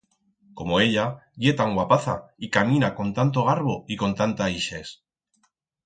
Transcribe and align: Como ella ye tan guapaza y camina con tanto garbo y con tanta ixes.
Como 0.59 0.79
ella 0.85 1.03
ye 1.43 1.53
tan 1.59 1.75
guapaza 1.75 2.15
y 2.45 2.49
camina 2.57 2.91
con 2.95 3.13
tanto 3.13 3.45
garbo 3.51 3.77
y 3.93 3.97
con 4.01 4.15
tanta 4.23 4.49
ixes. 4.59 4.97